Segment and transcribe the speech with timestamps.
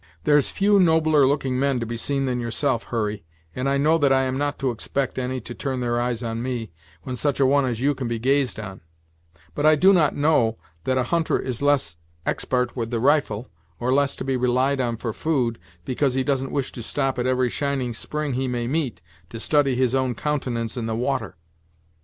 [0.23, 3.23] There's few nobler looking men to be seen than yourself, Hurry;
[3.55, 6.41] and I know that I am not to expect any to turn their eyes on
[6.41, 6.71] me,
[7.03, 8.81] when such a one as you can be gazed on;
[9.53, 13.47] but I do not know that a hunter is less expart with the rifle,
[13.79, 17.27] or less to be relied on for food, because he doesn't wish to stop at
[17.27, 21.37] every shining spring he may meet, to study his own countenance in the water."